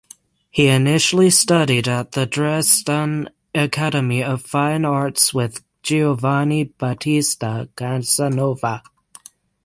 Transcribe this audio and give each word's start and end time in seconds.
He 0.49 0.65
initially 0.67 1.29
studied 1.29 1.87
at 1.87 2.13
the 2.13 2.25
Dresden 2.25 3.29
Academy 3.53 4.23
of 4.23 4.41
Fine 4.41 4.83
Arts 4.83 5.31
with 5.31 5.63
Giovanni 5.83 6.63
Battista 6.75 7.69
Casanova. 7.77 8.81